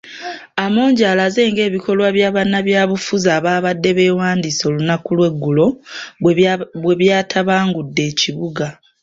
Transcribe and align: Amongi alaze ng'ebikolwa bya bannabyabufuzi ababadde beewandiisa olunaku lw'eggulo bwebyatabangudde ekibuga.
Amongi 0.65 1.03
alaze 1.11 1.41
ng'ebikolwa 1.51 2.07
bya 2.15 2.29
bannabyabufuzi 2.35 3.27
ababadde 3.37 3.89
beewandiisa 3.97 4.63
olunaku 4.69 5.09
lw'eggulo 5.17 5.65
bwebyatabangudde 6.83 8.01
ekibuga. 8.11 8.67